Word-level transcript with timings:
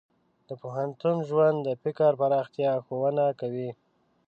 د 0.47 0.49
پوهنتون 0.61 1.17
ژوند 1.29 1.57
د 1.63 1.69
فکر 1.83 2.11
پراختیا 2.21 2.71
ښوونه 2.85 3.25
کوي. 3.39 3.69